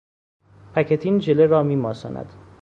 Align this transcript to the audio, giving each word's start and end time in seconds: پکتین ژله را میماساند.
پکتین 0.73 1.19
ژله 1.19 1.45
را 1.45 1.63
میماساند. 1.63 2.33